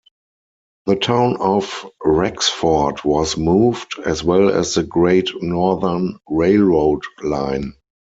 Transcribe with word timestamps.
The 0.87 0.95
town 0.95 1.37
of 1.39 1.85
Rexford 2.03 3.03
was 3.03 3.37
moved, 3.37 3.99
as 4.03 4.23
well 4.23 4.49
as 4.49 4.73
the 4.73 4.81
Great 4.81 5.29
Northern 5.43 6.17
Railroad 6.27 7.03
line. 7.21 7.73